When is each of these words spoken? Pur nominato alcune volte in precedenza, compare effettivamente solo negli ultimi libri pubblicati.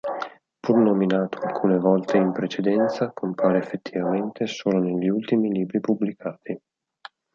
Pur 0.63 0.79
nominato 0.79 1.37
alcune 1.37 1.77
volte 1.77 2.17
in 2.17 2.31
precedenza, 2.31 3.11
compare 3.13 3.59
effettivamente 3.59 4.47
solo 4.47 4.79
negli 4.79 5.07
ultimi 5.09 5.51
libri 5.51 5.79
pubblicati. 5.79 6.59